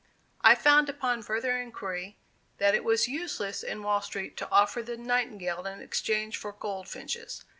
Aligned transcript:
I 0.43 0.55
found, 0.55 0.89
upon 0.89 1.21
further 1.21 1.61
inquiry, 1.61 2.17
that 2.57 2.73
it 2.73 2.83
was 2.83 3.07
useless 3.07 3.61
in 3.61 3.83
Wall 3.83 4.01
Street 4.01 4.35
to 4.37 4.49
offer 4.49 4.81
the 4.81 4.97
"Nightingale" 4.97 5.67
in 5.67 5.79
exchange 5.79 6.37
for 6.37 6.51
Goldfinches. 6.51 7.45